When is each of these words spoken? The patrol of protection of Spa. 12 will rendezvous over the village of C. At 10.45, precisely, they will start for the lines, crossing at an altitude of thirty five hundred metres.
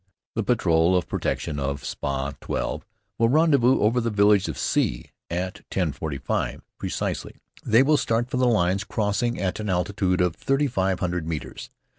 The 0.33 0.41
patrol 0.41 0.97
of 0.97 1.07
protection 1.07 1.59
of 1.59 1.85
Spa. 1.85 2.33
12 2.41 2.83
will 3.19 3.29
rendezvous 3.29 3.81
over 3.81 4.01
the 4.01 4.09
village 4.09 4.49
of 4.49 4.57
C. 4.57 5.11
At 5.29 5.61
10.45, 5.69 6.61
precisely, 6.79 7.35
they 7.63 7.83
will 7.83 7.97
start 7.97 8.27
for 8.27 8.37
the 8.37 8.47
lines, 8.47 8.83
crossing 8.83 9.39
at 9.39 9.59
an 9.59 9.69
altitude 9.69 10.19
of 10.19 10.35
thirty 10.35 10.65
five 10.65 11.01
hundred 11.01 11.27
metres. 11.27 11.69